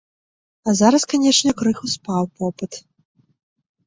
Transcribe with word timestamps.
А 0.71 0.73
зараз, 0.79 1.03
канечне, 1.11 1.51
крыху 1.59 1.85
спаў 1.97 2.23
попыт. 2.39 2.79